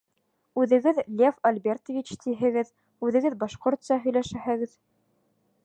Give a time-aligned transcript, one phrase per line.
[0.61, 2.73] —Үҙегеҙ Лев Альбертович тиһегеҙ,
[3.09, 4.75] үҙегеҙ башҡортса һөйләшәһегеҙ.